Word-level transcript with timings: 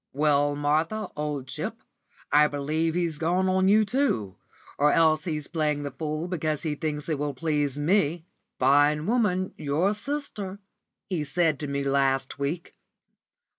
Well, 0.13 0.55
Martha, 0.55 1.09
old 1.15 1.45
chip, 1.45 1.83
I 2.31 2.47
believe 2.47 2.95
he's 2.95 3.19
gone 3.19 3.47
on 3.47 3.67
you, 3.67 3.85
too, 3.85 4.35
or 4.79 4.91
else 4.91 5.25
he's 5.25 5.45
playing 5.47 5.83
the 5.83 5.91
fool 5.91 6.27
because 6.27 6.63
he 6.63 6.73
thinks 6.73 7.07
it 7.07 7.19
will 7.19 7.35
please 7.35 7.77
me. 7.77 8.25
'Fine 8.57 9.05
woman, 9.05 9.53
your 9.59 9.93
sister,' 9.93 10.57
he 11.07 11.23
said 11.23 11.59
to 11.59 11.67
me 11.67 11.83
last 11.83 12.39
week. 12.39 12.73